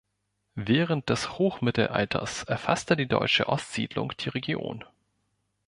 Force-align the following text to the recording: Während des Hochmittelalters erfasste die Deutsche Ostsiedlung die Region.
Während 0.55 1.09
des 1.09 1.37
Hochmittelalters 1.37 2.41
erfasste 2.41 2.97
die 2.97 3.05
Deutsche 3.05 3.47
Ostsiedlung 3.47 4.13
die 4.19 4.29
Region. 4.29 4.83